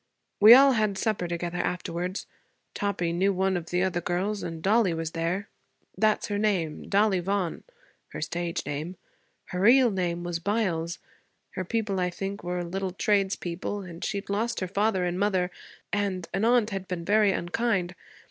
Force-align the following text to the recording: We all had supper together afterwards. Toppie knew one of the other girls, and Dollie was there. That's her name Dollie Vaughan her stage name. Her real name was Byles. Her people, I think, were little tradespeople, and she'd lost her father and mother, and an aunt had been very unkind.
We 0.39 0.55
all 0.55 0.71
had 0.71 0.97
supper 0.97 1.27
together 1.27 1.59
afterwards. 1.59 2.25
Toppie 2.73 3.13
knew 3.13 3.31
one 3.31 3.55
of 3.55 3.67
the 3.69 3.83
other 3.83 4.01
girls, 4.01 4.41
and 4.41 4.59
Dollie 4.63 4.95
was 4.95 5.11
there. 5.11 5.47
That's 5.95 6.25
her 6.29 6.39
name 6.39 6.89
Dollie 6.89 7.19
Vaughan 7.19 7.63
her 8.07 8.19
stage 8.19 8.65
name. 8.65 8.95
Her 9.49 9.59
real 9.59 9.91
name 9.91 10.23
was 10.23 10.39
Byles. 10.39 10.97
Her 11.51 11.63
people, 11.65 11.99
I 11.99 12.09
think, 12.09 12.43
were 12.43 12.63
little 12.63 12.93
tradespeople, 12.93 13.81
and 13.83 14.03
she'd 14.03 14.27
lost 14.31 14.59
her 14.59 14.67
father 14.67 15.05
and 15.05 15.19
mother, 15.19 15.51
and 15.93 16.27
an 16.33 16.45
aunt 16.45 16.71
had 16.71 16.87
been 16.87 17.05
very 17.05 17.31
unkind. 17.31 17.93